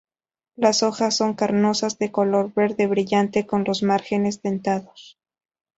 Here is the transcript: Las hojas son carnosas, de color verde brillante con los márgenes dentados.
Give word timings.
Las 0.55 0.81
hojas 0.81 1.15
son 1.15 1.35
carnosas, 1.35 1.99
de 1.99 2.11
color 2.11 2.51
verde 2.55 2.87
brillante 2.87 3.45
con 3.45 3.65
los 3.65 3.83
márgenes 3.83 4.41
dentados. 4.41 5.19